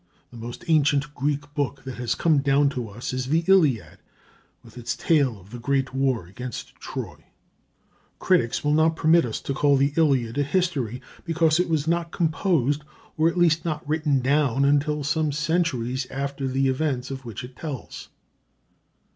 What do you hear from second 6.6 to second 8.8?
Troy. Critics will